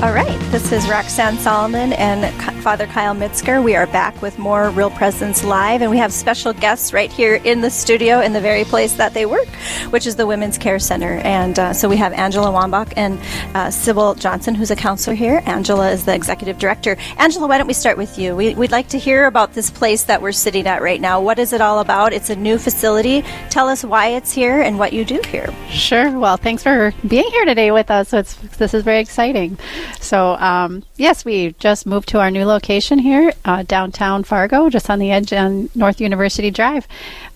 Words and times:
All 0.00 0.12
right, 0.12 0.38
this 0.52 0.70
is 0.70 0.88
Roxanne 0.88 1.38
Salonen 1.38 1.92
and 1.98 2.32
Father 2.62 2.86
Kyle 2.86 3.14
Metzger. 3.14 3.60
We 3.60 3.74
are 3.74 3.88
back 3.88 4.22
with 4.22 4.38
more 4.38 4.70
Real 4.70 4.90
Presence 4.90 5.42
Live, 5.42 5.82
and 5.82 5.90
we 5.90 5.98
have 5.98 6.12
special 6.12 6.52
guests 6.52 6.92
right 6.92 7.10
here 7.10 7.34
in 7.42 7.62
the 7.62 7.70
studio 7.70 8.20
in 8.20 8.32
the 8.32 8.40
very 8.40 8.62
place 8.62 8.92
that 8.92 9.12
they 9.12 9.26
work, 9.26 9.48
which 9.90 10.06
is 10.06 10.14
the 10.14 10.24
Women's 10.24 10.56
Care 10.56 10.78
Center. 10.78 11.14
And 11.24 11.58
uh, 11.58 11.72
so 11.72 11.88
we 11.88 11.96
have 11.96 12.12
Angela 12.12 12.46
Wambach 12.46 12.92
and 12.96 13.18
uh, 13.56 13.72
Sybil 13.72 14.14
Johnson, 14.14 14.54
who's 14.54 14.70
a 14.70 14.76
counselor 14.76 15.16
here. 15.16 15.42
Angela 15.46 15.90
is 15.90 16.04
the 16.04 16.14
executive 16.14 16.58
director. 16.58 16.96
Angela, 17.16 17.48
why 17.48 17.58
don't 17.58 17.66
we 17.66 17.72
start 17.72 17.98
with 17.98 18.20
you? 18.20 18.36
We, 18.36 18.54
would 18.54 18.70
like 18.70 18.88
to 18.90 18.98
hear 19.00 19.26
about 19.26 19.54
this 19.54 19.68
place 19.68 20.04
that 20.04 20.22
we're 20.22 20.30
sitting 20.30 20.68
at 20.68 20.80
right 20.80 21.00
now. 21.00 21.20
What 21.20 21.40
is 21.40 21.52
it 21.52 21.60
all 21.60 21.80
about? 21.80 22.12
It's 22.12 22.30
a 22.30 22.36
new 22.36 22.58
facility. 22.58 23.22
Tell 23.50 23.68
us 23.68 23.82
why 23.82 24.10
it's 24.10 24.30
here 24.32 24.60
and 24.60 24.78
what 24.78 24.92
you 24.92 25.04
do 25.04 25.20
here. 25.26 25.52
Sure. 25.70 26.16
Well, 26.16 26.36
thanks 26.36 26.62
for 26.62 26.94
being 27.04 27.28
here 27.32 27.44
today 27.46 27.72
with 27.72 27.90
us. 27.90 28.12
It's, 28.12 28.36
this 28.58 28.74
is 28.74 28.84
very 28.84 29.00
exciting. 29.00 29.58
So, 30.00 30.36
um, 30.36 30.84
yes, 30.96 31.24
we 31.24 31.52
just 31.58 31.86
moved 31.86 32.08
to 32.10 32.20
our 32.20 32.30
new 32.30 32.44
location 32.44 32.98
here, 32.98 33.32
uh, 33.44 33.62
downtown 33.64 34.24
Fargo, 34.24 34.70
just 34.70 34.90
on 34.90 34.98
the 34.98 35.10
edge 35.10 35.32
on 35.32 35.70
North 35.74 36.00
University 36.00 36.50
Drive. 36.50 36.86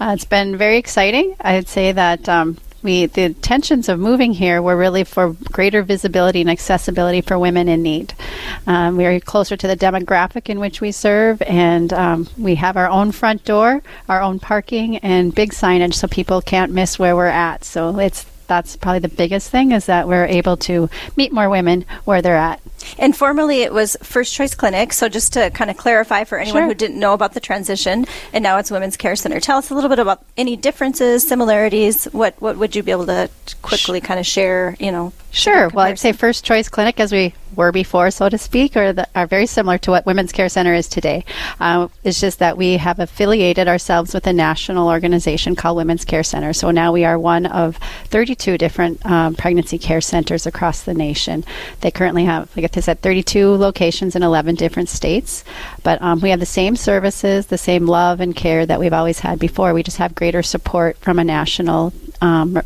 Uh, 0.01 0.13
it's 0.15 0.25
been 0.25 0.57
very 0.57 0.77
exciting. 0.77 1.35
I'd 1.41 1.69
say 1.69 1.93
that 1.93 2.29
um, 2.29 2.59
we 2.83 3.07
the 3.07 3.23
intentions 3.23 3.89
of 3.89 3.99
moving 3.99 4.33
here 4.33 4.61
were 4.61 4.77
really 4.77 5.05
for 5.05 5.35
greater 5.53 5.83
visibility 5.83 6.41
and 6.41 6.51
accessibility 6.51 7.21
for 7.21 7.39
women 7.39 7.69
in 7.69 7.83
need. 7.83 8.15
Um, 8.67 8.97
we 8.97 9.05
are 9.07 9.21
closer 9.21 9.57
to 9.57 9.67
the 9.67 9.77
demographic 9.77 10.49
in 10.49 10.59
which 10.61 10.81
we 10.81 10.93
serve, 10.93 11.41
and 11.43 11.93
um, 11.93 12.29
we 12.37 12.57
have 12.57 12.77
our 12.77 12.89
own 12.89 13.13
front 13.13 13.45
door, 13.45 13.83
our 14.09 14.21
own 14.21 14.39
parking, 14.41 14.97
and 14.99 15.35
big 15.35 15.53
signage 15.53 15.95
so 15.95 16.09
people 16.09 16.43
can't 16.43 16.73
miss 16.73 16.99
where 16.99 17.17
we're 17.17 17.27
at. 17.27 17.65
So 17.65 17.99
it's 17.99 18.27
that's 18.53 18.77
probably 18.77 18.99
the 18.99 19.09
biggest 19.09 19.51
thing 19.51 19.73
is 19.73 19.87
that 19.87 20.07
we're 20.07 20.27
able 20.27 20.59
to 20.59 20.91
meet 21.17 21.33
more 21.33 21.49
women 21.49 21.87
where 22.05 22.21
they're 22.21 22.37
at. 22.37 22.61
And 22.99 23.17
formerly 23.17 23.63
it 23.63 23.73
was 23.73 23.97
First 24.03 24.35
Choice 24.35 24.55
Clinic. 24.55 24.93
So 24.93 25.09
just 25.09 25.33
to 25.33 25.51
kind 25.51 25.71
of 25.71 25.79
clarify 25.79 26.25
for 26.25 26.39
anyone 26.39 26.63
sure. 26.63 26.69
who 26.69 26.75
didn't 26.75 26.99
know 26.99 27.15
about 27.15 27.33
the 27.33 27.41
transition, 27.41 28.07
and 28.33 28.43
now 28.43 28.59
it's 28.59 28.71
Women's 28.71 28.99
Care 28.99 29.17
Center. 29.17 29.41
Tell 29.41 29.57
us 29.57 29.71
a 29.71 29.75
little 29.75 29.89
bit 29.89 29.99
about 29.99 30.23
any 30.37 30.57
differences, 30.57 31.27
similarities. 31.27 32.05
What 32.07 32.35
what 32.43 32.59
would 32.59 32.77
you 32.77 32.83
be 32.83 32.93
able 32.93 33.07
to 33.07 33.31
quickly 33.63 34.01
kind 34.01 34.21
of 34.21 34.27
share? 34.27 34.77
You 34.79 34.93
know. 34.93 35.13
Sure. 35.31 35.69
Well, 35.69 35.87
I'd 35.87 35.99
say 35.99 36.13
First 36.13 36.45
Choice 36.45 36.69
Clinic, 36.69 37.01
as 37.01 37.11
we 37.11 37.35
were 37.55 37.73
before, 37.73 38.11
so 38.11 38.29
to 38.29 38.39
speak, 38.39 38.77
or 38.77 38.95
are 39.15 39.27
very 39.27 39.47
similar 39.47 39.79
to 39.79 39.91
what 39.91 40.07
Women's 40.07 40.33
Care 40.33 40.49
Center 40.49 40.75
is 40.75 40.89
today. 40.89 41.25
Uh, 41.61 41.89
it's 42.05 42.21
just 42.21 42.39
that 42.39 42.57
we 42.57 42.77
have 42.77 42.99
affiliated 42.99 43.69
ourselves 43.69 44.15
with 44.15 44.27
a 44.27 44.33
national 44.33 44.89
organization 44.89 45.55
called 45.57 45.77
Women's 45.77 46.05
Care 46.05 46.23
Center. 46.23 46.53
So 46.53 46.71
now 46.71 46.93
we 46.93 47.05
are 47.05 47.19
one 47.19 47.47
of 47.47 47.77
32 48.07 48.59
different 48.59 49.05
um, 49.07 49.35
pregnancy 49.35 49.79
care 49.79 50.01
centers 50.01 50.47
across 50.47 50.83
the 50.83 50.95
nation. 50.95 51.45
They 51.81 51.91
currently 51.91 52.25
have, 52.25 52.55
like 52.57 52.77
I 52.77 52.81
said, 52.81 53.01
32 53.01 53.57
locations 53.57 54.17
in 54.17 54.23
11 54.23 54.57
different 54.57 54.89
states. 54.89 55.45
But 55.83 56.01
um, 56.03 56.21
we 56.21 56.31
have 56.31 56.41
the 56.41 56.47
same 56.47 56.77
services, 56.77 57.47
the 57.47 57.59
same 57.59 57.87
love 57.87 58.21
and 58.21 58.35
care 58.35 58.67
that 58.67 58.81
we've 58.81 58.93
always 58.93 59.21
had 59.21 59.39
before. 59.39 59.75
We 59.75 59.83
just 59.83 59.99
have 59.99 60.15
greater 60.15 60.43
support 60.43 60.97
from 60.99 61.19
a 61.19 61.25
national 61.25 61.93
um, 62.21 62.63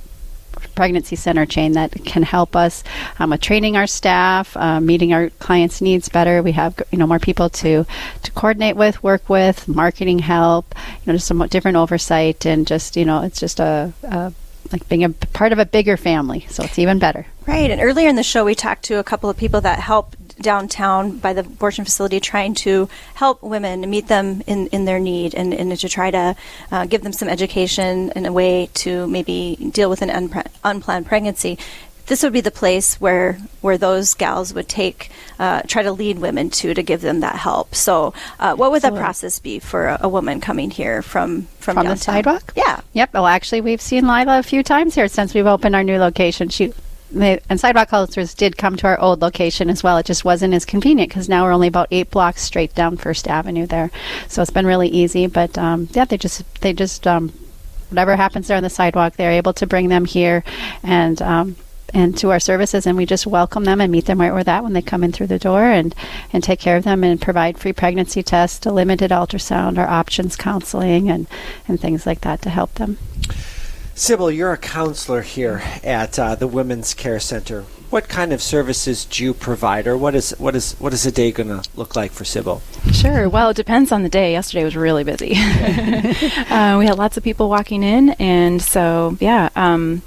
pregnancy 0.76 1.16
center 1.16 1.44
chain 1.44 1.72
that 1.72 1.92
can 2.04 2.22
help 2.22 2.54
us 2.54 2.84
um, 3.18 3.30
with 3.30 3.40
training 3.40 3.76
our 3.76 3.88
staff, 3.88 4.56
uh, 4.56 4.80
meeting 4.80 5.12
our 5.12 5.30
clients' 5.30 5.80
needs 5.80 6.08
better. 6.08 6.42
We 6.42 6.52
have 6.52 6.80
you 6.92 6.98
know 6.98 7.06
more 7.06 7.18
people 7.18 7.50
to 7.50 7.84
to 8.22 8.30
coordinate 8.32 8.76
with, 8.76 9.02
work 9.02 9.28
with, 9.28 9.66
marketing 9.66 10.20
help, 10.20 10.74
you 10.76 11.06
know, 11.06 11.14
just 11.14 11.26
some 11.26 11.44
different 11.48 11.76
oversight, 11.76 12.46
and 12.46 12.66
just 12.66 12.96
you 12.96 13.04
know, 13.04 13.22
it's 13.22 13.40
just 13.40 13.58
a, 13.58 13.92
a 14.04 14.32
like 14.72 14.88
being 14.88 15.04
a 15.04 15.10
part 15.10 15.52
of 15.52 15.58
a 15.58 15.66
bigger 15.66 15.96
family. 15.96 16.46
So 16.48 16.62
it's 16.62 16.78
even 16.78 16.98
better. 16.98 17.26
Right. 17.46 17.70
And 17.70 17.80
earlier 17.80 18.08
in 18.08 18.16
the 18.16 18.22
show, 18.22 18.44
we 18.44 18.54
talked 18.54 18.84
to 18.84 18.98
a 18.98 19.04
couple 19.04 19.30
of 19.30 19.36
people 19.36 19.60
that 19.62 19.78
help 19.78 20.16
downtown 20.40 21.18
by 21.18 21.32
the 21.32 21.40
abortion 21.40 21.84
facility 21.84 22.20
trying 22.20 22.54
to 22.54 22.88
help 23.14 23.42
women 23.42 23.88
meet 23.88 24.08
them 24.08 24.42
in, 24.46 24.66
in 24.68 24.84
their 24.84 24.98
need 24.98 25.34
and, 25.34 25.54
and 25.54 25.78
to 25.78 25.88
try 25.88 26.10
to 26.10 26.36
uh, 26.70 26.86
give 26.86 27.02
them 27.02 27.12
some 27.12 27.28
education 27.28 28.10
and 28.14 28.26
a 28.26 28.32
way 28.32 28.68
to 28.74 29.06
maybe 29.06 29.56
deal 29.72 29.88
with 29.88 30.02
an 30.02 30.08
unpre- 30.08 30.46
unplanned 30.64 31.06
pregnancy 31.06 31.58
this 32.06 32.22
would 32.22 32.32
be 32.32 32.40
the 32.40 32.50
place 32.50 33.00
where 33.00 33.34
where 33.60 33.76
those 33.76 34.14
gals 34.14 34.54
would 34.54 34.68
take 34.68 35.10
uh, 35.38 35.62
try 35.62 35.82
to 35.82 35.92
lead 35.92 36.18
women 36.18 36.50
to 36.50 36.72
to 36.72 36.82
give 36.82 37.00
them 37.00 37.20
that 37.20 37.36
help. 37.36 37.74
So, 37.74 38.14
uh, 38.38 38.54
what 38.54 38.70
would 38.70 38.76
Absolutely. 38.76 38.98
that 38.98 39.04
process 39.04 39.38
be 39.38 39.58
for 39.58 39.86
a, 39.86 39.98
a, 40.02 40.08
woman 40.08 40.40
coming 40.40 40.70
here 40.70 41.02
from 41.02 41.48
from, 41.58 41.74
from 41.74 41.86
the 41.86 41.96
sidewalk? 41.96 42.52
Yeah. 42.56 42.80
Yep. 42.92 43.14
Well, 43.14 43.26
actually, 43.26 43.60
we've 43.60 43.80
seen 43.80 44.06
Lila 44.06 44.38
a 44.38 44.42
few 44.42 44.62
times 44.62 44.94
here 44.94 45.08
since 45.08 45.34
we've 45.34 45.46
opened 45.46 45.74
our 45.74 45.82
new 45.82 45.98
location. 45.98 46.48
She 46.48 46.72
and 47.14 47.60
sidewalk 47.60 47.88
counselors 47.88 48.34
did 48.34 48.56
come 48.56 48.76
to 48.76 48.86
our 48.86 48.98
old 48.98 49.22
location 49.22 49.70
as 49.70 49.82
well. 49.82 49.96
It 49.98 50.06
just 50.06 50.24
wasn't 50.24 50.54
as 50.54 50.64
convenient 50.64 51.10
because 51.10 51.28
now 51.28 51.44
we're 51.44 51.52
only 51.52 51.68
about 51.68 51.88
eight 51.90 52.10
blocks 52.10 52.42
straight 52.42 52.74
down 52.74 52.96
First 52.96 53.28
Avenue 53.28 53.66
there, 53.66 53.90
so 54.28 54.42
it's 54.42 54.50
been 54.50 54.66
really 54.66 54.88
easy. 54.88 55.26
But 55.26 55.56
um, 55.56 55.88
yeah, 55.92 56.04
they 56.04 56.18
just 56.18 56.42
they 56.60 56.72
just 56.72 57.06
um, 57.06 57.32
whatever 57.90 58.16
happens 58.16 58.48
there 58.48 58.56
on 58.56 58.62
the 58.62 58.70
sidewalk, 58.70 59.16
they're 59.16 59.32
able 59.32 59.52
to 59.54 59.66
bring 59.66 59.88
them 59.88 60.04
here 60.04 60.44
and. 60.82 61.20
Um, 61.22 61.56
and 61.94 62.18
to 62.18 62.30
our 62.30 62.40
services, 62.40 62.86
and 62.86 62.96
we 62.96 63.06
just 63.06 63.26
welcome 63.26 63.64
them 63.64 63.80
and 63.80 63.90
meet 63.92 64.06
them 64.06 64.20
right 64.20 64.32
where 64.32 64.44
that 64.44 64.62
when 64.62 64.72
they 64.72 64.82
come 64.82 65.04
in 65.04 65.12
through 65.12 65.28
the 65.28 65.38
door, 65.38 65.62
and 65.62 65.94
and 66.32 66.42
take 66.42 66.58
care 66.58 66.76
of 66.76 66.84
them 66.84 67.04
and 67.04 67.22
provide 67.22 67.56
free 67.56 67.72
pregnancy 67.72 68.22
tests, 68.22 68.66
a 68.66 68.72
limited 68.72 69.12
ultrasound, 69.12 69.78
or 69.78 69.88
options 69.88 70.36
counseling, 70.36 71.08
and 71.08 71.26
and 71.68 71.80
things 71.80 72.04
like 72.04 72.22
that 72.22 72.42
to 72.42 72.50
help 72.50 72.74
them. 72.74 72.98
Sybil, 73.98 74.30
you're 74.30 74.52
a 74.52 74.58
counselor 74.58 75.22
here 75.22 75.62
at 75.82 76.18
uh, 76.18 76.34
the 76.34 76.46
Women's 76.46 76.92
Care 76.92 77.18
Center. 77.18 77.62
What 77.88 78.10
kind 78.10 78.30
of 78.30 78.42
services 78.42 79.06
do 79.06 79.24
you 79.24 79.32
provide, 79.32 79.86
or 79.86 79.96
what 79.96 80.14
is 80.14 80.32
what 80.32 80.54
is 80.54 80.74
what 80.74 80.92
is 80.92 81.06
a 81.06 81.10
day 81.10 81.32
going 81.32 81.48
to 81.48 81.66
look 81.76 81.96
like 81.96 82.12
for 82.12 82.22
Sybil? 82.22 82.60
Sure. 82.92 83.26
Well, 83.26 83.48
it 83.48 83.56
depends 83.56 83.92
on 83.92 84.02
the 84.02 84.10
day. 84.10 84.32
Yesterday 84.32 84.64
was 84.64 84.76
really 84.76 85.02
busy. 85.02 85.30
uh, 85.30 86.76
we 86.78 86.84
had 86.84 86.98
lots 86.98 87.16
of 87.16 87.24
people 87.24 87.48
walking 87.48 87.82
in, 87.82 88.10
and 88.18 88.60
so 88.60 89.16
yeah. 89.18 89.48
Um, 89.56 90.02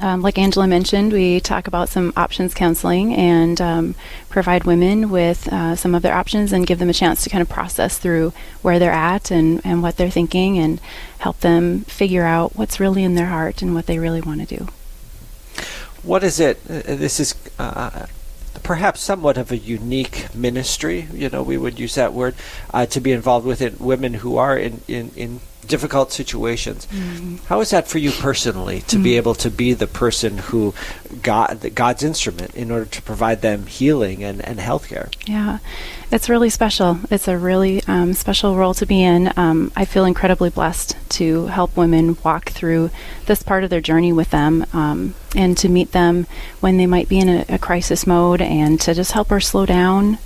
um, 0.00 0.22
like 0.22 0.38
Angela 0.38 0.66
mentioned, 0.66 1.12
we 1.12 1.40
talk 1.40 1.66
about 1.66 1.88
some 1.88 2.12
options 2.16 2.54
counseling 2.54 3.14
and 3.14 3.60
um, 3.60 3.94
provide 4.28 4.64
women 4.64 5.10
with 5.10 5.52
uh, 5.52 5.76
some 5.76 5.94
of 5.94 6.02
their 6.02 6.14
options 6.14 6.52
and 6.52 6.66
give 6.66 6.78
them 6.78 6.88
a 6.88 6.94
chance 6.94 7.22
to 7.24 7.30
kind 7.30 7.42
of 7.42 7.48
process 7.48 7.98
through 7.98 8.32
where 8.62 8.78
they're 8.78 8.90
at 8.90 9.30
and, 9.30 9.60
and 9.64 9.82
what 9.82 9.96
they're 9.96 10.10
thinking 10.10 10.58
and 10.58 10.80
help 11.18 11.40
them 11.40 11.80
figure 11.82 12.24
out 12.24 12.56
what's 12.56 12.80
really 12.80 13.04
in 13.04 13.14
their 13.14 13.26
heart 13.26 13.62
and 13.62 13.74
what 13.74 13.86
they 13.86 13.98
really 13.98 14.20
want 14.20 14.40
to 14.40 14.56
do. 14.56 14.68
What 16.02 16.24
is 16.24 16.40
it? 16.40 16.58
Uh, 16.68 16.80
this 16.96 17.20
is 17.20 17.34
uh, 17.58 18.06
perhaps 18.62 19.00
somewhat 19.00 19.36
of 19.36 19.52
a 19.52 19.56
unique 19.56 20.34
ministry. 20.34 21.08
You 21.12 21.28
know, 21.28 21.42
we 21.42 21.58
would 21.58 21.78
use 21.78 21.94
that 21.96 22.14
word 22.14 22.34
uh, 22.72 22.86
to 22.86 23.00
be 23.00 23.12
involved 23.12 23.46
with 23.46 23.60
it. 23.60 23.80
Women 23.80 24.14
who 24.14 24.38
are 24.38 24.56
in, 24.56 24.80
in, 24.88 25.10
in 25.14 25.40
difficult 25.70 26.12
situations. 26.12 26.86
Mm-hmm. 26.86 27.36
How 27.46 27.60
is 27.60 27.70
that 27.70 27.88
for 27.88 27.98
you 27.98 28.10
personally 28.10 28.80
to 28.82 28.96
mm-hmm. 28.96 29.02
be 29.02 29.16
able 29.16 29.34
to 29.36 29.50
be 29.50 29.72
the 29.72 29.86
person 29.86 30.38
who 30.38 30.74
God 31.22 31.70
God's 31.74 32.02
instrument 32.02 32.54
in 32.54 32.70
order 32.70 32.84
to 32.84 33.02
provide 33.02 33.40
them 33.40 33.66
healing 33.66 34.22
and, 34.22 34.44
and 34.44 34.60
health 34.60 34.88
care? 34.88 35.08
Yeah, 35.24 35.58
it's 36.10 36.28
really 36.28 36.50
special. 36.50 36.98
It's 37.10 37.28
a 37.28 37.38
really 37.38 37.82
um, 37.86 38.12
special 38.12 38.56
role 38.56 38.74
to 38.74 38.84
be 38.84 39.02
in. 39.02 39.32
Um, 39.36 39.72
I 39.76 39.84
feel 39.84 40.04
incredibly 40.04 40.50
blessed 40.50 40.96
to 41.10 41.46
help 41.46 41.76
women 41.76 42.18
walk 42.24 42.50
through 42.50 42.90
this 43.26 43.42
part 43.42 43.64
of 43.64 43.70
their 43.70 43.80
journey 43.80 44.12
with 44.12 44.30
them 44.30 44.66
um, 44.72 45.14
and 45.36 45.56
to 45.58 45.68
meet 45.68 45.92
them 45.92 46.26
when 46.58 46.76
they 46.76 46.86
might 46.86 47.08
be 47.08 47.20
in 47.20 47.28
a, 47.28 47.44
a 47.48 47.58
crisis 47.58 48.06
mode 48.06 48.42
and 48.42 48.80
to 48.80 48.92
just 48.92 49.12
help 49.12 49.28
her 49.28 49.40
slow 49.40 49.64
down 49.64 50.18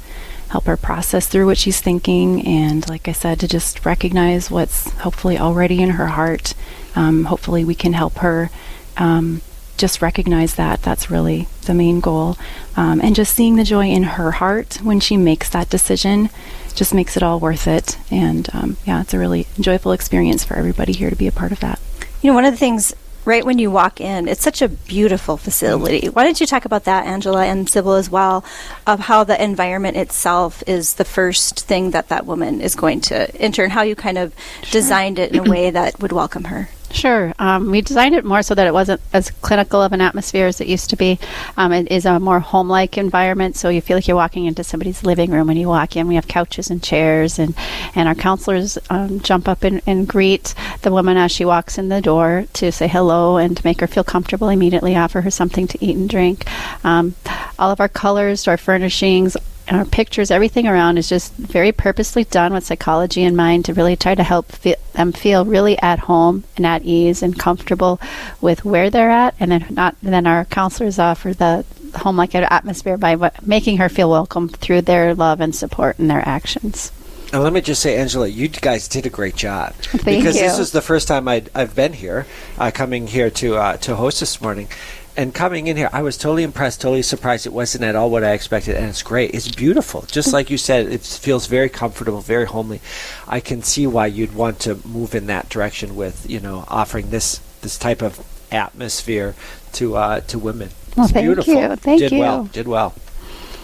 help 0.55 0.67
her 0.67 0.77
process 0.77 1.27
through 1.27 1.47
what 1.47 1.59
she's 1.59 1.81
thinking, 1.81 2.47
and 2.47 2.89
like 2.89 3.09
I 3.09 3.13
said, 3.13 3.41
to 3.41 3.49
just 3.49 3.85
recognize 3.85 4.53
what's 4.53 4.89
hopefully 5.01 5.37
already 5.37 5.83
in 5.83 5.91
her 5.91 6.07
heart. 6.07 6.55
Um, 6.95 7.25
hopefully, 7.25 7.65
we 7.65 7.75
can 7.75 7.93
help 7.93 8.19
her 8.19 8.51
um, 8.97 9.43
just 9.77 10.01
recognize 10.01 10.55
that. 10.55 10.81
That's 10.81 11.11
really 11.11 11.49
the 11.63 11.75
main 11.75 11.99
goal. 11.99 12.39
Um, 12.77 13.01
and 13.01 13.17
just 13.17 13.35
seeing 13.35 13.57
the 13.57 13.65
joy 13.65 13.89
in 13.89 14.05
her 14.05 14.31
heart 14.31 14.77
when 14.81 15.01
she 15.01 15.17
makes 15.17 15.49
that 15.49 15.71
decision 15.71 16.31
just 16.77 16.95
makes 16.95 17.17
it 17.17 17.25
all 17.25 17.41
worth 17.41 17.67
it. 17.67 17.99
And 18.09 18.49
um, 18.55 18.77
yeah, 18.85 19.01
it's 19.01 19.13
a 19.13 19.19
really 19.19 19.49
joyful 19.59 19.91
experience 19.91 20.45
for 20.45 20.55
everybody 20.55 20.93
here 20.93 21.11
to 21.11 21.17
be 21.17 21.27
a 21.27 21.33
part 21.33 21.51
of 21.51 21.59
that. 21.61 21.81
You 22.23 22.31
know, 22.31 22.35
one 22.35 22.45
of 22.45 22.53
the 22.53 22.59
things 22.59 22.95
right 23.25 23.45
when 23.45 23.59
you 23.59 23.71
walk 23.71 24.01
in. 24.01 24.29
It's 24.29 24.43
such 24.43 24.63
a 24.63 24.69
beautiful 24.69 25.37
facility. 25.37 26.09
Why 26.09 26.25
don't 26.25 26.41
you 26.41 26.47
talk 26.47 26.65
about 26.65 26.85
that, 26.85 27.07
Angela 27.07 27.45
and 27.45 27.69
Sybil, 27.69 27.95
as 27.95 28.11
well, 28.11 28.45
of 28.87 29.01
how 29.01 29.25
the 29.25 29.43
environment 29.43 29.97
itself 29.97 30.63
is 30.67 30.95
the 30.95 31.05
first 31.05 31.67
thing 31.67 31.91
that 31.93 32.09
that 32.09 32.27
woman 32.27 32.61
is 32.61 32.75
going 32.75 33.01
to 33.03 33.35
enter 33.37 33.65
and 33.65 33.73
how 33.73 33.83
you 33.83 33.97
kind 33.97 34.19
of 34.19 34.35
sure. 34.63 34.73
designed 34.73 35.19
it 35.19 35.33
in 35.33 35.47
a 35.47 35.51
way 35.51 35.71
that 35.71 36.01
would 36.01 36.13
welcome 36.13 36.45
her? 36.45 36.69
Sure. 36.95 37.35
Um, 37.41 37.73
we 37.73 37.81
designed 37.81 38.15
it 38.15 38.25
more 38.25 38.45
so 38.45 38.55
that 38.55 38.69
it 38.69 38.73
wasn't 38.73 39.01
as 39.13 39.29
clinical 39.29 39.83
of 39.83 39.93
an 39.93 40.01
atmosphere 40.01 40.47
as 40.47 40.61
it 40.61 40.69
used 40.69 40.91
to 40.91 40.97
be. 40.97 41.19
Um, 41.57 41.73
it 41.73 41.91
is 41.91 42.07
a 42.07 42.21
more 42.21 42.39
home 42.39 42.69
like 42.69 42.97
environment, 42.97 43.57
so 43.57 43.69
you 43.69 43.81
feel 43.81 43.97
like 43.97 44.07
you're 44.07 44.17
walking 44.17 44.45
into 44.45 44.63
somebody's 44.63 45.03
living 45.03 45.33
room 45.33 45.49
when 45.49 45.57
you 45.57 45.67
walk 45.67 45.97
in. 45.97 46.07
We 46.07 46.15
have 46.15 46.29
couches 46.29 46.71
and 46.71 46.81
chairs, 46.81 47.41
and, 47.41 47.57
and 47.97 48.09
our 48.09 48.15
counselors 48.15 48.79
um, 48.91 49.19
jump 49.21 49.49
up 49.49 49.65
and, 49.65 49.83
and 49.89 50.07
greet 50.07 50.55
the 50.83 50.93
woman 50.93 51.17
as 51.17 51.33
she 51.33 51.45
walks 51.45 51.79
in 51.79 51.89
the 51.89 52.01
door 52.01 52.47
to 52.55 52.71
say 52.71 52.87
hello 52.87 53.39
and 53.39 53.57
to 53.57 53.67
make 53.67 53.81
her 53.81 53.89
feel 53.89 54.05
comfortable, 54.05 54.49
immediately 54.49 54.95
offer 54.95 55.23
her 55.23 55.33
something 55.33 55.67
to 55.67 55.85
eat 55.85 55.97
and 55.97 56.09
drink. 56.09 56.45
Um, 56.85 57.17
all 57.59 57.73
of 57.73 57.81
our 57.81 57.89
colors, 57.89 58.47
our 58.47 58.57
furnishings, 58.57 59.37
our 59.75 59.85
pictures, 59.85 60.31
everything 60.31 60.67
around 60.67 60.99
is 60.99 61.09
just 61.09 61.33
very 61.35 61.73
purposely 61.73 62.25
done 62.25 62.53
with 62.53 62.65
psychology 62.65 63.23
in 63.23 63.37
mind 63.37 63.65
to 63.67 63.75
really 63.75 63.97
try 63.97 64.15
to 64.15 64.23
help 64.23 64.53
fe- 64.53 64.77
them 64.93 65.13
feel 65.13 65.45
really 65.45 65.79
at 65.79 66.01
home 66.01 66.45
and 66.57 66.67
at 66.67 66.83
ease 66.83 67.23
and 67.23 67.39
comfortable 67.39 68.01
with 68.41 68.65
where 68.65 68.91
they're 68.91 69.11
at. 69.11 69.35
And 69.41 69.53
then 69.53 69.67
not 69.71 69.97
then 70.03 70.27
our 70.27 70.45
counselors 70.45 70.99
offer 70.99 71.35
the 71.35 71.65
home-like 71.97 72.35
atmosphere 72.35 72.97
by 72.97 73.17
what, 73.17 73.47
making 73.47 73.79
her 73.79 73.89
feel 73.89 74.11
welcome 74.11 74.49
through 74.49 74.83
their 74.83 75.15
love 75.15 75.41
and 75.41 75.55
support 75.55 75.99
and 75.99 76.11
their 76.11 76.27
actions. 76.27 76.91
Now, 77.33 77.41
let 77.41 77.53
me 77.53 77.61
just 77.61 77.83
say, 77.83 77.97
Angela, 77.97 78.29
you 78.29 78.49
guys 78.49 78.87
did 78.87 79.07
a 79.07 79.11
great 79.11 79.35
job. 79.35 79.73
Thank 79.75 80.21
because 80.21 80.37
you. 80.37 80.43
this 80.43 80.59
is 80.59 80.71
the 80.71 80.81
first 80.81 81.09
time 81.09 81.27
i 81.27 81.43
have 81.55 81.75
been 81.75 81.93
here, 81.93 82.27
uh, 82.59 82.71
coming 82.71 83.09
here 83.09 83.31
to 83.31 83.57
uh, 83.57 83.77
to 83.79 83.97
host 83.97 84.21
this 84.21 84.41
morning 84.41 84.69
and 85.17 85.35
coming 85.35 85.67
in 85.69 85.77
here, 85.77 85.89
I 85.93 86.03
was 86.03 86.17
totally 86.17 86.43
impressed, 86.43 86.81
totally 86.81 87.03
surprised. 87.03 87.47
It 87.47 87.53
wasn't 87.53 87.85
at 87.85 87.95
all 87.95 88.11
what 88.11 88.25
I 88.25 88.33
expected, 88.33 88.77
and 88.77 88.87
it's 88.87 89.03
great. 89.03 89.35
It's 89.35 89.49
beautiful, 89.49 90.03
just 90.03 90.33
like 90.33 90.51
you 90.51 90.59
said. 90.59 90.87
It 90.87 91.03
feels 91.03 91.47
very 91.47 91.69
comfortable, 91.69 92.21
very 92.21 92.47
homely. 92.47 92.81
I 93.29 93.41
can 93.41 93.63
see 93.63 93.87
why 93.87 94.07
you'd 94.07 94.35
want 94.35 94.59
to 94.61 94.77
move 94.87 95.15
in 95.15 95.27
that 95.27 95.49
direction 95.49 95.95
with, 95.97 96.29
you 96.29 96.41
know, 96.41 96.65
offering 96.69 97.11
this 97.11 97.41
this 97.63 97.79
type 97.79 98.03
of 98.03 98.27
atmosphere 98.51 99.35
to 99.75 99.97
uh, 99.97 100.21
to 100.21 100.39
women. 100.39 100.71
Well, 100.97 101.05
it's 101.05 101.13
thank 101.13 101.25
beautiful. 101.25 101.55
you. 101.55 101.77
Thank 101.77 102.01
did 102.01 102.13
you. 102.13 102.19
Did 102.19 102.21
well. 102.21 102.45
Did 102.45 102.69
well. 102.69 102.91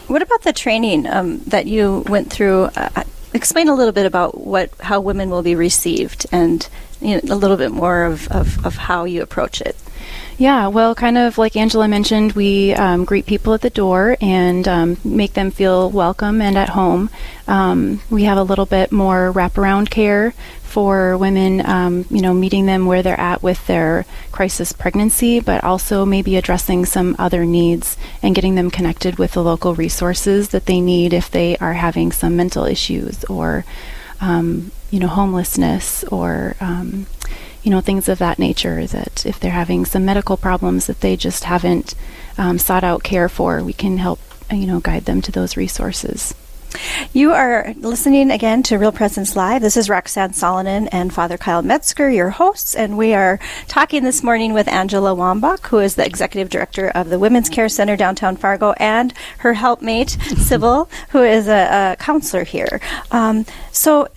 What 0.07 0.23
about 0.23 0.43
the 0.43 0.53
training 0.53 1.07
um, 1.07 1.39
that 1.47 1.67
you 1.67 2.05
went 2.09 2.33
through? 2.33 2.65
Uh, 2.77 3.05
explain 3.33 3.69
a 3.69 3.75
little 3.75 3.93
bit 3.93 4.07
about 4.07 4.39
what 4.39 4.71
how 4.81 5.01
women 5.01 5.31
will 5.31 5.43
be 5.43 5.55
received, 5.55 6.27
and 6.33 6.69
you 7.01 7.15
know, 7.15 7.35
a 7.35 7.37
little 7.37 7.57
bit 7.57 7.73
more 7.73 8.05
of, 8.05 8.29
of, 8.29 8.65
of 8.65 8.77
how 8.77 9.05
you 9.05 9.23
approach 9.23 9.61
it. 9.61 9.77
Yeah, 10.41 10.69
well, 10.69 10.95
kind 10.95 11.19
of 11.19 11.37
like 11.37 11.55
Angela 11.55 11.87
mentioned, 11.87 12.33
we 12.33 12.73
um, 12.73 13.05
greet 13.05 13.27
people 13.27 13.53
at 13.53 13.61
the 13.61 13.69
door 13.69 14.17
and 14.23 14.67
um, 14.67 14.97
make 15.05 15.35
them 15.35 15.51
feel 15.51 15.91
welcome 15.91 16.41
and 16.41 16.57
at 16.57 16.71
home. 16.71 17.11
Um, 17.47 18.01
we 18.09 18.25
have 18.25 18.39
a 18.39 18.43
little 18.43 18.65
bit 18.65 18.91
more 18.91 19.31
wraparound 19.35 19.91
care 19.91 20.33
for 20.63 21.19
women, 21.19 21.61
um, 21.67 22.07
you 22.09 22.23
know, 22.23 22.33
meeting 22.33 22.65
them 22.65 22.87
where 22.87 23.03
they're 23.03 23.21
at 23.21 23.43
with 23.43 23.67
their 23.67 24.07
crisis 24.33 24.73
pregnancy, 24.73 25.41
but 25.41 25.63
also 25.63 26.07
maybe 26.07 26.37
addressing 26.37 26.87
some 26.87 27.17
other 27.19 27.45
needs 27.45 27.99
and 28.23 28.35
getting 28.35 28.55
them 28.55 28.71
connected 28.71 29.19
with 29.19 29.33
the 29.33 29.43
local 29.43 29.75
resources 29.75 30.49
that 30.49 30.65
they 30.65 30.81
need 30.81 31.13
if 31.13 31.31
they 31.31 31.55
are 31.59 31.75
having 31.75 32.13
some 32.13 32.35
mental 32.35 32.65
issues 32.65 33.25
or, 33.25 33.67
um, 34.23 34.73
you 34.91 35.01
know, 35.01 35.09
homelessness 35.09 36.03
or 36.05 36.57
um, 36.61 37.05
you 37.63 37.71
know, 37.71 37.81
things 37.81 38.09
of 38.09 38.19
that 38.19 38.39
nature. 38.39 38.87
That 38.87 39.27
if 39.27 39.41
they're 39.41 39.51
having 39.51 39.85
some 39.85 40.05
medical 40.05 40.37
problems 40.37 40.87
that 40.87 41.01
they 41.01 41.17
just 41.17 41.45
haven't 41.45 41.95
um, 42.39 42.59
sought 42.59 42.85
out 42.85 43.03
care 43.03 43.29
for, 43.29 43.63
we 43.63 43.73
can 43.73 43.99
help, 43.99 44.21
you 44.51 44.67
know, 44.67 44.81
guide 44.81 45.05
them 45.05 45.21
to 45.23 45.33
those 45.33 45.57
resources. 45.57 46.35
You 47.13 47.33
are 47.33 47.75
listening 47.79 48.31
again 48.31 48.63
to 48.65 48.79
Real 48.79 48.93
Presence 48.93 49.35
Live. 49.35 49.63
This 49.63 49.77
is 49.77 49.91
Roxanne 49.91 50.31
Salonen 50.31 50.89
and 50.93 51.13
Father 51.13 51.37
Kyle 51.37 51.63
Metzger, 51.63 52.09
your 52.09 52.31
hosts, 52.31 52.75
and 52.75 52.97
we 52.97 53.15
are 53.15 53.41
talking 53.67 54.05
this 54.05 54.23
morning 54.23 54.53
with 54.53 54.69
Angela 54.69 55.15
Wambach, 55.15 55.67
who 55.67 55.79
is 55.79 55.97
the 55.97 56.07
executive 56.07 56.49
director 56.49 56.89
of 56.91 57.09
the 57.09 57.19
Women's 57.19 57.49
Care 57.49 57.69
Center 57.69 57.97
downtown 57.97 58.37
Fargo, 58.37 58.73
and 58.77 59.13
her 59.39 59.55
helpmate, 59.55 60.11
Sybil, 60.37 60.89
who 61.11 61.23
is 61.23 61.49
a, 61.49 61.93
a 61.93 61.97
counselor 61.97 62.45
here. 62.45 62.81
Um, 63.11 63.47
so, 63.73 64.09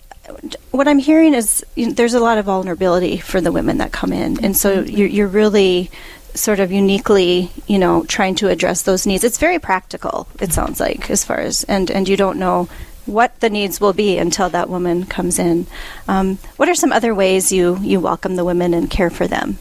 what 0.70 0.88
I'm 0.88 0.98
hearing 0.98 1.34
is 1.34 1.64
you 1.74 1.86
know, 1.86 1.92
there's 1.92 2.14
a 2.14 2.20
lot 2.20 2.38
of 2.38 2.46
vulnerability 2.46 3.18
for 3.18 3.40
the 3.40 3.52
women 3.52 3.78
that 3.78 3.92
come 3.92 4.12
in, 4.12 4.44
and 4.44 4.56
so 4.56 4.80
you're, 4.80 5.08
you're 5.08 5.28
really 5.28 5.90
sort 6.34 6.60
of 6.60 6.72
uniquely, 6.72 7.50
you 7.66 7.78
know, 7.78 8.04
trying 8.04 8.34
to 8.36 8.48
address 8.48 8.82
those 8.82 9.06
needs. 9.06 9.24
It's 9.24 9.38
very 9.38 9.58
practical. 9.58 10.26
It 10.40 10.52
sounds 10.52 10.80
like 10.80 11.10
as 11.10 11.24
far 11.24 11.38
as 11.38 11.64
and 11.64 11.90
and 11.90 12.08
you 12.08 12.16
don't 12.16 12.38
know 12.38 12.68
what 13.06 13.38
the 13.40 13.50
needs 13.50 13.80
will 13.80 13.92
be 13.92 14.18
until 14.18 14.48
that 14.50 14.68
woman 14.68 15.04
comes 15.04 15.38
in. 15.38 15.66
Um, 16.08 16.38
what 16.56 16.68
are 16.68 16.74
some 16.74 16.92
other 16.92 17.14
ways 17.14 17.52
you 17.52 17.78
you 17.80 18.00
welcome 18.00 18.36
the 18.36 18.44
women 18.44 18.74
and 18.74 18.90
care 18.90 19.10
for 19.10 19.26
them? 19.26 19.58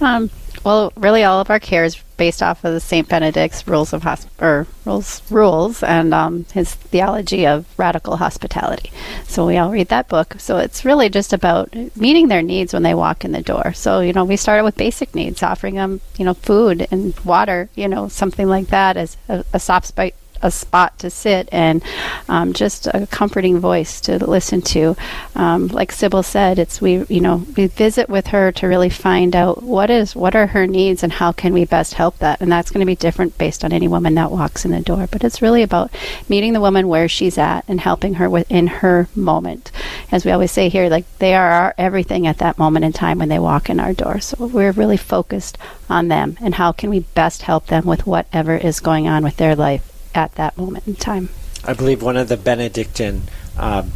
Um, 0.00 0.30
well, 0.64 0.92
really, 0.96 1.24
all 1.24 1.40
of 1.40 1.50
our 1.50 1.60
care 1.60 1.84
is 1.84 1.96
based 2.16 2.42
off 2.42 2.64
of 2.64 2.72
the 2.72 2.80
Saint 2.80 3.08
Benedict's 3.08 3.66
rules 3.68 3.92
of 3.92 4.02
hosp- 4.02 4.26
or 4.40 4.66
rules 4.84 5.22
rules 5.30 5.82
and 5.82 6.14
um, 6.14 6.46
his 6.52 6.74
theology 6.74 7.46
of 7.46 7.66
radical 7.78 8.16
hospitality. 8.16 8.90
So 9.24 9.46
we 9.46 9.58
all 9.58 9.70
read 9.70 9.88
that 9.88 10.08
book. 10.08 10.36
So 10.38 10.56
it's 10.58 10.84
really 10.84 11.08
just 11.08 11.32
about 11.32 11.74
meeting 11.96 12.28
their 12.28 12.42
needs 12.42 12.72
when 12.72 12.82
they 12.82 12.94
walk 12.94 13.24
in 13.24 13.32
the 13.32 13.42
door. 13.42 13.72
So 13.74 14.00
you 14.00 14.12
know, 14.12 14.24
we 14.24 14.36
started 14.36 14.64
with 14.64 14.76
basic 14.76 15.14
needs, 15.14 15.42
offering 15.42 15.76
them 15.76 16.00
you 16.18 16.24
know 16.24 16.34
food 16.34 16.86
and 16.90 17.18
water, 17.20 17.68
you 17.74 17.88
know, 17.88 18.08
something 18.08 18.48
like 18.48 18.68
that 18.68 18.96
as 18.96 19.16
a, 19.28 19.44
a 19.52 19.60
soft 19.60 19.86
spot 19.86 20.12
a 20.42 20.50
spot 20.50 20.98
to 20.98 21.10
sit 21.10 21.48
and 21.52 21.82
um, 22.28 22.52
just 22.52 22.86
a 22.88 23.06
comforting 23.10 23.58
voice 23.58 24.00
to 24.02 24.24
listen 24.24 24.62
to. 24.62 24.96
Um, 25.34 25.68
like 25.68 25.92
Sybil 25.92 26.22
said, 26.22 26.58
it's 26.58 26.80
we 26.80 27.04
you 27.08 27.20
know 27.20 27.44
we 27.56 27.66
visit 27.66 28.08
with 28.08 28.28
her 28.28 28.52
to 28.52 28.66
really 28.66 28.90
find 28.90 29.34
out 29.34 29.62
what 29.62 29.90
is 29.90 30.16
what 30.16 30.34
are 30.34 30.48
her 30.48 30.66
needs 30.66 31.02
and 31.02 31.12
how 31.12 31.32
can 31.32 31.52
we 31.52 31.64
best 31.64 31.94
help 31.94 32.18
that, 32.18 32.40
and 32.40 32.50
that's 32.50 32.70
going 32.70 32.80
to 32.80 32.86
be 32.86 32.96
different 32.96 33.38
based 33.38 33.64
on 33.64 33.72
any 33.72 33.88
woman 33.88 34.14
that 34.14 34.30
walks 34.30 34.64
in 34.64 34.70
the 34.70 34.80
door. 34.80 35.08
But 35.10 35.24
it's 35.24 35.42
really 35.42 35.62
about 35.62 35.90
meeting 36.28 36.52
the 36.52 36.60
woman 36.60 36.88
where 36.88 37.08
she's 37.08 37.38
at 37.38 37.64
and 37.68 37.80
helping 37.80 38.14
her 38.14 38.28
within 38.28 38.66
her 38.66 39.08
moment. 39.14 39.70
As 40.10 40.24
we 40.24 40.30
always 40.30 40.52
say 40.52 40.68
here, 40.68 40.88
like 40.88 41.06
they 41.18 41.34
are 41.34 41.50
our 41.50 41.74
everything 41.78 42.26
at 42.26 42.38
that 42.38 42.58
moment 42.58 42.84
in 42.84 42.92
time 42.92 43.18
when 43.18 43.28
they 43.28 43.38
walk 43.38 43.68
in 43.68 43.80
our 43.80 43.92
door. 43.92 44.20
So 44.20 44.46
we're 44.46 44.72
really 44.72 44.96
focused 44.96 45.58
on 45.88 46.08
them 46.08 46.36
and 46.40 46.54
how 46.54 46.72
can 46.72 46.90
we 46.90 47.00
best 47.00 47.42
help 47.42 47.66
them 47.66 47.84
with 47.84 48.06
whatever 48.06 48.56
is 48.56 48.80
going 48.80 49.08
on 49.08 49.22
with 49.22 49.36
their 49.36 49.54
life 49.54 49.95
at 50.16 50.34
that 50.36 50.56
moment 50.56 50.86
in 50.86 50.96
time. 50.96 51.28
I 51.64 51.72
believe 51.72 52.02
one 52.02 52.16
of 52.16 52.28
the 52.28 52.36
Benedictine 52.36 53.22
um, 53.58 53.92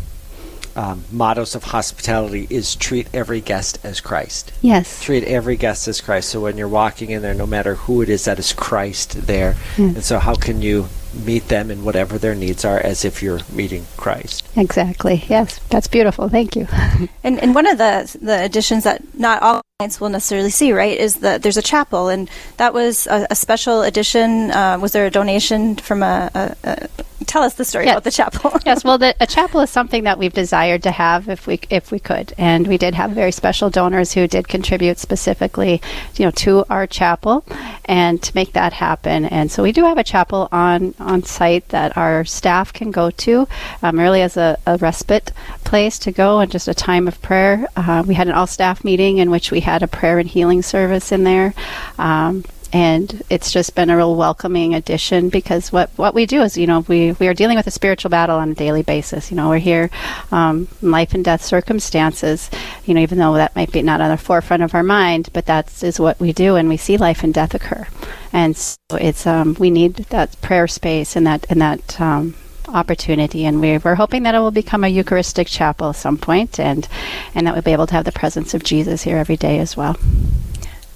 um, 0.76 1.04
mottos 1.10 1.54
of 1.54 1.64
hospitality 1.64 2.46
is 2.50 2.74
treat 2.76 3.08
every 3.12 3.40
guest 3.40 3.78
as 3.84 4.00
Christ. 4.00 4.52
Yes. 4.60 5.02
Treat 5.02 5.24
every 5.24 5.56
guest 5.56 5.88
as 5.88 6.00
Christ. 6.00 6.30
So 6.30 6.40
when 6.40 6.56
you're 6.56 6.68
walking 6.68 7.10
in 7.10 7.22
there, 7.22 7.34
no 7.34 7.46
matter 7.46 7.74
who 7.74 8.02
it 8.02 8.08
is, 8.08 8.24
that 8.24 8.38
is 8.38 8.52
Christ 8.52 9.26
there. 9.26 9.54
Mm. 9.76 9.96
And 9.96 10.04
so, 10.04 10.18
how 10.18 10.34
can 10.34 10.62
you 10.62 10.88
meet 11.12 11.48
them 11.48 11.70
in 11.70 11.84
whatever 11.84 12.18
their 12.18 12.34
needs 12.34 12.64
are 12.64 12.78
as 12.78 13.04
if 13.04 13.22
you're 13.22 13.40
meeting 13.52 13.86
Christ? 13.96 14.39
Exactly. 14.56 15.24
Yes. 15.28 15.60
That's 15.70 15.86
beautiful. 15.86 16.28
Thank 16.28 16.56
you. 16.56 16.66
And 17.22 17.38
and 17.40 17.54
one 17.54 17.66
of 17.66 17.76
the 17.78 18.18
the 18.20 18.44
additions 18.44 18.84
that 18.84 19.02
not 19.14 19.42
all 19.42 19.60
clients 19.78 20.00
will 20.00 20.08
necessarily 20.08 20.50
see, 20.50 20.72
right, 20.72 20.98
is 20.98 21.16
that 21.16 21.42
there's 21.42 21.56
a 21.58 21.62
chapel, 21.62 22.08
and 22.08 22.30
that 22.56 22.72
was 22.72 23.06
a, 23.06 23.26
a 23.30 23.34
special 23.34 23.82
addition. 23.82 24.50
Uh, 24.50 24.78
was 24.80 24.92
there 24.92 25.06
a 25.06 25.10
donation 25.10 25.76
from 25.76 26.02
a, 26.02 26.30
a, 26.34 26.56
a 26.64 26.88
tell 27.26 27.42
us 27.42 27.54
the 27.54 27.64
story 27.64 27.86
Yes. 27.86 27.92
about 27.94 28.04
the 28.04 28.10
chapel. 28.10 28.52
yes, 28.66 28.84
well, 28.84 28.98
the, 28.98 29.14
a 29.20 29.26
chapel 29.26 29.60
is 29.60 29.70
something 29.70 30.04
that 30.04 30.18
we've 30.18 30.32
desired 30.32 30.82
to 30.84 30.90
have 30.90 31.28
if 31.28 31.46
we 31.46 31.60
if 31.70 31.90
we 31.92 31.98
could, 31.98 32.32
and 32.38 32.66
we 32.66 32.78
did 32.78 32.94
have 32.94 33.10
very 33.12 33.32
special 33.32 33.70
donors 33.70 34.12
who 34.12 34.26
did 34.26 34.48
contribute 34.48 34.98
specifically, 34.98 35.80
you 36.16 36.24
know, 36.24 36.30
to 36.32 36.64
our 36.70 36.86
chapel, 36.86 37.44
and 37.84 38.22
to 38.22 38.32
make 38.34 38.52
that 38.52 38.72
happen. 38.72 39.24
And 39.26 39.50
so 39.50 39.62
we 39.62 39.72
do 39.72 39.84
have 39.84 39.98
a 39.98 40.04
chapel 40.04 40.48
on 40.52 40.94
on 40.98 41.22
site 41.22 41.68
that 41.68 41.96
our 41.96 42.24
staff 42.24 42.72
can 42.72 42.90
go 42.90 43.10
to, 43.10 43.46
um, 43.82 43.98
really 43.98 44.22
as 44.22 44.36
a, 44.36 44.58
a 44.66 44.76
respite 44.78 45.32
place 45.64 45.98
to 46.00 46.12
go 46.12 46.40
and 46.40 46.50
just 46.50 46.68
a 46.68 46.74
time 46.74 47.06
of 47.06 47.20
prayer. 47.22 47.66
Uh, 47.76 48.02
we 48.06 48.14
had 48.14 48.28
an 48.28 48.34
all 48.34 48.46
staff 48.46 48.82
meeting 48.84 49.18
in 49.18 49.30
which 49.30 49.50
we 49.50 49.60
had 49.60 49.82
a 49.82 49.88
prayer 49.88 50.18
and 50.18 50.28
healing 50.28 50.62
service 50.62 51.12
in 51.12 51.24
there. 51.24 51.54
Um, 51.98 52.44
and 52.72 53.22
it's 53.28 53.52
just 53.52 53.74
been 53.74 53.90
a 53.90 53.96
real 53.96 54.14
welcoming 54.14 54.74
addition 54.74 55.28
because 55.28 55.72
what, 55.72 55.90
what 55.96 56.14
we 56.14 56.26
do 56.26 56.42
is 56.42 56.56
you 56.56 56.66
know 56.66 56.80
we, 56.80 57.12
we 57.12 57.28
are 57.28 57.34
dealing 57.34 57.56
with 57.56 57.66
a 57.66 57.70
spiritual 57.70 58.10
battle 58.10 58.38
on 58.38 58.50
a 58.50 58.54
daily 58.54 58.82
basis. 58.82 59.30
You 59.30 59.36
know 59.36 59.48
we're 59.48 59.58
here 59.58 59.90
um, 60.30 60.68
in 60.82 60.90
life 60.90 61.14
and 61.14 61.24
death 61.24 61.42
circumstances 61.42 62.50
you 62.84 62.94
know 62.94 63.00
even 63.00 63.18
though 63.18 63.34
that 63.34 63.54
might 63.56 63.72
be 63.72 63.82
not 63.82 64.00
on 64.00 64.10
the 64.10 64.16
forefront 64.16 64.62
of 64.62 64.74
our 64.74 64.82
mind 64.82 65.30
but 65.32 65.46
that 65.46 65.82
is 65.82 65.98
what 66.00 66.18
we 66.20 66.32
do 66.32 66.56
and 66.56 66.68
we 66.68 66.76
see 66.76 66.96
life 66.96 67.22
and 67.22 67.34
death 67.34 67.54
occur. 67.54 67.86
And 68.32 68.56
so 68.56 68.76
it's 68.92 69.26
um, 69.26 69.56
we 69.58 69.70
need 69.70 69.96
that 70.10 70.40
prayer 70.40 70.68
space 70.68 71.16
and 71.16 71.26
that 71.26 71.46
and 71.50 71.60
that 71.60 72.00
um, 72.00 72.34
opportunity. 72.68 73.44
And 73.44 73.60
we're, 73.60 73.78
we're 73.80 73.94
hoping 73.96 74.22
that 74.24 74.34
it 74.34 74.38
will 74.38 74.50
become 74.50 74.84
a 74.84 74.88
eucharistic 74.88 75.48
chapel 75.48 75.90
at 75.90 75.96
some 75.96 76.18
point 76.18 76.58
and 76.60 76.88
and 77.34 77.46
that 77.46 77.54
we'll 77.54 77.62
be 77.62 77.72
able 77.72 77.86
to 77.86 77.94
have 77.94 78.04
the 78.04 78.12
presence 78.12 78.54
of 78.54 78.62
jesus 78.62 79.02
here 79.02 79.16
every 79.16 79.36
day 79.36 79.58
as 79.58 79.76
well 79.76 79.96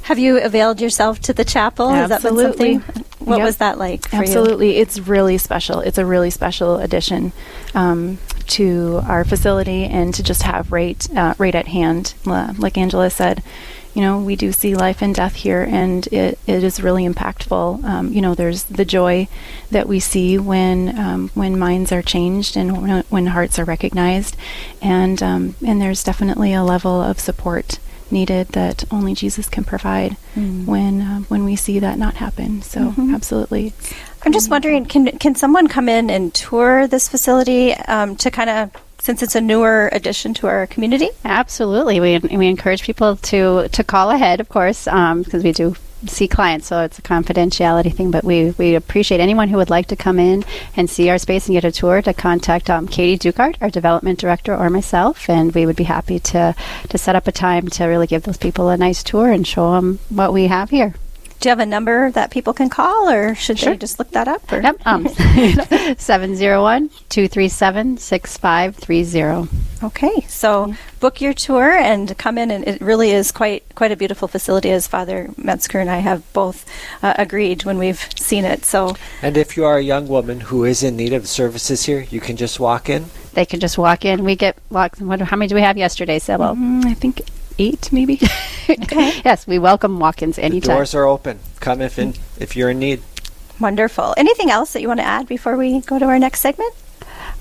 Have 0.04 0.18
you 0.18 0.38
availed 0.40 0.80
yourself 0.80 1.18
to 1.22 1.32
the 1.32 1.44
chapel? 1.44 1.88
Has 1.90 2.10
that 2.10 2.22
been 2.22 2.32
Absolutely. 2.32 2.74
something? 2.78 3.04
What 3.20 3.38
Yep. 3.38 3.46
was 3.46 3.56
that 3.56 3.78
like 3.78 4.06
for 4.08 4.16
you? 4.16 4.22
Absolutely, 4.22 4.76
it's 4.76 4.98
really 4.98 5.38
special. 5.38 5.80
It's 5.80 5.96
a 5.96 6.04
really 6.04 6.28
special 6.30 6.76
addition 6.78 7.32
um, 7.74 8.18
to 8.48 9.00
our 9.08 9.24
facility, 9.24 9.84
and 9.84 10.12
to 10.14 10.22
just 10.22 10.42
have 10.42 10.70
right 10.72 11.00
uh, 11.16 11.34
right 11.38 11.54
at 11.54 11.68
hand, 11.68 12.12
like 12.26 12.76
Angela 12.78 13.08
said. 13.10 13.42
you 13.94 14.02
know, 14.02 14.18
we 14.18 14.34
do 14.34 14.50
see 14.50 14.74
life 14.74 15.00
and 15.02 15.14
death 15.14 15.36
here, 15.36 15.62
and 15.70 16.08
it, 16.08 16.36
it 16.48 16.64
is 16.64 16.82
really 16.82 17.06
impactful. 17.08 17.84
Um, 17.84 18.12
you 18.12 18.20
know, 18.20 18.34
there's 18.34 18.64
the 18.64 18.84
joy 18.84 19.28
that 19.70 19.86
we 19.86 20.00
see 20.00 20.36
when 20.36 20.98
um, 20.98 21.30
when 21.34 21.56
minds 21.56 21.92
are 21.92 22.02
changed 22.02 22.56
and 22.56 22.82
when, 22.82 23.04
when 23.08 23.26
hearts 23.28 23.56
are 23.58 23.64
recognized, 23.64 24.36
and 24.82 25.22
um, 25.22 25.54
and 25.64 25.80
there's 25.80 26.02
definitely 26.04 26.52
a 26.52 26.64
level 26.64 27.00
of 27.00 27.20
support 27.20 27.78
needed 28.14 28.48
that 28.58 28.84
only 28.90 29.12
Jesus 29.14 29.46
can 29.54 29.64
provide 29.64 30.16
Mm. 30.36 30.64
when 30.72 30.94
uh, 31.02 31.20
when 31.32 31.44
we 31.44 31.54
see 31.56 31.78
that 31.80 31.96
not 31.98 32.14
happen. 32.14 32.62
So 32.62 32.78
Mhm. 32.80 33.14
absolutely, 33.14 33.72
I'm 34.24 34.32
just 34.32 34.48
wondering, 34.50 34.86
can 34.86 35.04
can 35.18 35.34
someone 35.34 35.66
come 35.68 35.88
in 35.98 36.08
and 36.10 36.32
tour 36.32 36.86
this 36.94 37.08
facility 37.08 37.74
um, 37.96 38.16
to 38.22 38.30
kind 38.30 38.50
of, 38.50 38.70
since 39.06 39.22
it's 39.24 39.36
a 39.36 39.40
newer 39.40 39.88
addition 39.92 40.32
to 40.34 40.46
our 40.46 40.66
community? 40.66 41.10
Absolutely. 41.24 42.00
We, 42.00 42.18
we 42.36 42.46
encourage 42.48 42.82
people 42.90 43.16
to, 43.30 43.68
to 43.68 43.84
call 43.84 44.10
ahead, 44.10 44.40
of 44.40 44.48
course, 44.48 44.84
because 44.84 45.42
we 45.44 45.52
do 45.52 45.76
see 46.06 46.28
clients, 46.28 46.66
so 46.66 46.82
it's 46.82 46.98
a 46.98 47.02
confidentiality 47.02 47.94
thing. 47.94 48.10
But 48.10 48.24
we, 48.24 48.50
we 48.52 48.74
appreciate 48.74 49.20
anyone 49.20 49.48
who 49.48 49.56
would 49.56 49.70
like 49.70 49.86
to 49.88 49.96
come 49.96 50.18
in 50.18 50.44
and 50.76 50.88
see 50.88 51.10
our 51.10 51.18
space 51.18 51.46
and 51.46 51.54
get 51.54 51.64
a 51.64 51.72
tour 51.72 52.02
to 52.02 52.14
contact 52.14 52.70
um, 52.70 52.88
Katie 52.88 53.18
Dukart, 53.18 53.56
our 53.60 53.70
development 53.70 54.18
director, 54.18 54.56
or 54.56 54.70
myself, 54.70 55.28
and 55.28 55.54
we 55.54 55.66
would 55.66 55.76
be 55.76 55.84
happy 55.84 56.18
to, 56.18 56.54
to 56.88 56.98
set 56.98 57.16
up 57.16 57.26
a 57.26 57.32
time 57.32 57.68
to 57.68 57.84
really 57.86 58.06
give 58.06 58.24
those 58.24 58.36
people 58.36 58.68
a 58.68 58.76
nice 58.76 59.02
tour 59.02 59.30
and 59.30 59.46
show 59.46 59.72
them 59.72 59.98
what 60.08 60.32
we 60.32 60.46
have 60.46 60.70
here. 60.70 60.94
Do 61.44 61.50
you 61.50 61.50
have 61.50 61.60
a 61.60 61.66
number 61.66 62.10
that 62.12 62.30
people 62.30 62.54
can 62.54 62.70
call, 62.70 63.10
or 63.10 63.34
should 63.34 63.58
Sure. 63.58 63.74
they 63.74 63.76
just 63.76 63.98
look 63.98 64.12
that 64.12 64.28
up? 64.28 64.50
Or? 64.50 64.62
Yep, 64.62 64.80
um, 64.86 65.06
701 65.98 66.88
237 67.10 67.98
6530. 67.98 69.84
Okay, 69.84 70.24
so 70.26 70.74
book 71.00 71.20
your 71.20 71.34
tour 71.34 71.70
and 71.70 72.16
come 72.16 72.38
in, 72.38 72.50
and 72.50 72.66
it 72.66 72.80
really 72.80 73.10
is 73.10 73.30
quite 73.30 73.62
quite 73.74 73.92
a 73.92 73.96
beautiful 73.96 74.26
facility, 74.26 74.70
as 74.70 74.86
Father 74.86 75.28
Metzger 75.36 75.80
and 75.80 75.90
I 75.90 75.98
have 75.98 76.22
both 76.32 76.64
uh, 77.02 77.12
agreed 77.18 77.66
when 77.66 77.76
we've 77.76 78.08
seen 78.16 78.46
it. 78.46 78.64
So 78.64 78.96
And 79.20 79.36
if 79.36 79.54
you 79.54 79.66
are 79.66 79.76
a 79.76 79.82
young 79.82 80.08
woman 80.08 80.40
who 80.48 80.64
is 80.64 80.82
in 80.82 80.96
need 80.96 81.12
of 81.12 81.28
services 81.28 81.84
here, 81.84 82.06
you 82.08 82.20
can 82.22 82.38
just 82.38 82.58
walk 82.58 82.88
in. 82.88 83.04
They 83.34 83.44
can 83.44 83.60
just 83.60 83.76
walk 83.76 84.06
in. 84.06 84.24
We 84.24 84.34
get 84.34 84.56
walk. 84.70 84.96
What, 84.96 85.20
how 85.20 85.36
many 85.36 85.50
do 85.50 85.56
we 85.56 85.60
have 85.60 85.76
yesterday, 85.76 86.20
Sybil? 86.20 86.56
Mm, 86.56 86.86
I 86.86 86.94
think 86.94 87.20
eight 87.58 87.92
maybe. 87.92 88.18
okay, 88.68 89.20
Yes, 89.24 89.46
we 89.46 89.58
welcome 89.58 89.98
walk-ins 89.98 90.36
The 90.36 90.44
anytime. 90.44 90.76
doors 90.76 90.94
are 90.94 91.04
open. 91.06 91.38
Come 91.60 91.80
if 91.80 91.98
in, 91.98 92.14
if 92.38 92.56
you're 92.56 92.70
in 92.70 92.78
need. 92.78 93.02
wonderful. 93.60 94.14
Anything 94.16 94.50
else 94.50 94.72
that 94.72 94.82
you 94.82 94.88
want 94.88 95.00
to 95.00 95.06
add 95.06 95.26
before 95.26 95.56
we 95.56 95.80
go 95.80 95.98
to 95.98 96.04
our 96.06 96.18
next 96.18 96.40
segment? 96.40 96.74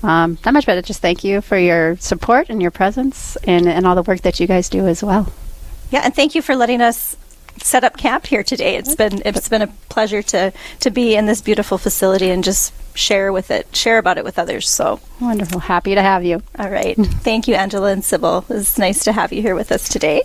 Um, 0.02 0.38
not 0.44 0.52
much 0.54 0.66
better. 0.66 0.82
Just 0.82 1.00
thank 1.00 1.24
you 1.24 1.40
for 1.40 1.56
your 1.58 1.96
support 1.96 2.48
and 2.50 2.60
your 2.60 2.70
presence 2.70 3.36
and, 3.44 3.66
and 3.68 3.86
all 3.86 3.94
the 3.94 4.02
work 4.02 4.20
that 4.22 4.38
you 4.38 4.46
guys 4.46 4.68
do 4.68 4.86
as 4.86 5.02
well. 5.02 5.32
Yeah, 5.90 6.02
and 6.04 6.14
thank 6.14 6.34
you 6.34 6.42
for 6.42 6.54
letting 6.56 6.80
us 6.82 7.16
set 7.58 7.84
up 7.84 7.96
camp 7.96 8.26
here 8.26 8.42
today. 8.42 8.76
It's 8.76 8.94
been 8.96 9.22
it's 9.24 9.48
been 9.48 9.62
a 9.62 9.68
pleasure 9.88 10.22
to 10.22 10.52
to 10.80 10.90
be 10.90 11.14
in 11.14 11.26
this 11.26 11.40
beautiful 11.40 11.78
facility 11.78 12.28
and 12.30 12.42
just 12.44 12.72
share 12.96 13.32
with 13.32 13.50
it, 13.50 13.74
share 13.74 13.98
about 13.98 14.18
it 14.18 14.24
with 14.24 14.38
others. 14.38 14.68
So, 14.68 15.00
Wonderful. 15.20 15.60
Happy 15.60 15.94
to 15.94 16.02
have 16.02 16.22
you. 16.24 16.42
all 16.58 16.70
right, 16.70 16.96
thank 16.96 17.48
you, 17.48 17.54
Angela 17.54 17.90
and 17.92 18.04
Sybil. 18.04 18.44
It's 18.50 18.76
nice 18.78 19.04
to 19.04 19.12
have 19.12 19.32
you 19.32 19.40
here 19.42 19.54
with 19.54 19.72
us 19.72 19.88
today. 19.88 20.22